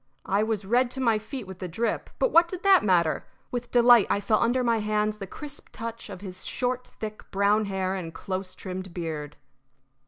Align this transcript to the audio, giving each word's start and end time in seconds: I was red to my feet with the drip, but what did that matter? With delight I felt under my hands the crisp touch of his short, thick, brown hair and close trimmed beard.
I 0.25 0.41
was 0.41 0.65
red 0.65 0.89
to 0.91 0.99
my 0.99 1.19
feet 1.19 1.45
with 1.45 1.59
the 1.59 1.67
drip, 1.67 2.09
but 2.17 2.31
what 2.31 2.47
did 2.47 2.63
that 2.63 2.83
matter? 2.83 3.27
With 3.51 3.69
delight 3.69 4.07
I 4.09 4.19
felt 4.19 4.41
under 4.41 4.63
my 4.63 4.79
hands 4.79 5.19
the 5.19 5.27
crisp 5.27 5.67
touch 5.71 6.09
of 6.09 6.21
his 6.21 6.43
short, 6.43 6.87
thick, 6.87 7.29
brown 7.29 7.65
hair 7.65 7.93
and 7.93 8.11
close 8.11 8.55
trimmed 8.55 8.95
beard. 8.95 9.35